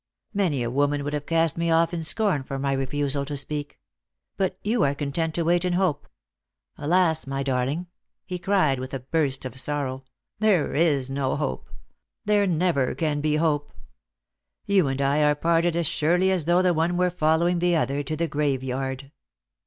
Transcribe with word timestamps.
Many 0.33 0.63
a 0.63 0.71
woman 0.71 1.03
would 1.03 1.13
have 1.13 1.27
cast 1.27 1.59
me 1.59 1.69
off 1.69 1.93
in 1.93 2.01
scorn 2.01 2.41
for 2.41 2.57
my 2.57 2.73
refusal 2.73 3.23
to 3.23 3.37
speak. 3.37 3.79
But 4.35 4.57
you 4.63 4.81
are 4.81 4.95
content 4.95 5.35
to 5.35 5.43
wait 5.43 5.63
in 5.63 5.73
hope. 5.73 6.07
Alas, 6.75 7.27
my 7.27 7.43
darling!" 7.43 7.85
he 8.25 8.39
cried, 8.39 8.79
with 8.79 8.95
a 8.95 9.01
burst 9.01 9.45
of 9.45 9.59
sorrow; 9.59 10.03
"there 10.39 10.73
is 10.73 11.11
no 11.11 11.35
hope; 11.35 11.69
there 12.25 12.47
never 12.47 12.95
can 12.95 13.21
be 13.21 13.35
hope. 13.35 13.71
You 14.65 14.87
and 14.87 14.99
I 14.99 15.21
are 15.21 15.35
parted 15.35 15.75
as 15.75 15.85
surely 15.85 16.31
as 16.31 16.45
though 16.45 16.63
the 16.63 16.73
one 16.73 16.97
were 16.97 17.11
following 17.11 17.59
the 17.59 17.75
other 17.75 18.01
to 18.01 18.15
the 18.15 18.27
graveyard." 18.27 19.11